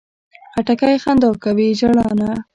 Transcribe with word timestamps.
خټکی 0.53 0.95
خندا 1.03 1.29
کوي، 1.43 1.67
ژړا 1.79 2.07
نه. 2.19 2.31